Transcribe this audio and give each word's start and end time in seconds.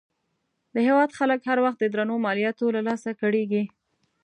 د 0.73 0.75
هېواد 0.87 1.09
خلک 1.19 1.39
هر 1.49 1.57
وخت 1.65 1.77
د 1.81 1.85
درنو 1.93 2.15
مالیاتو 2.25 2.65
له 2.75 2.81
لاسه 2.87 3.09
کړېږي. 3.21 3.63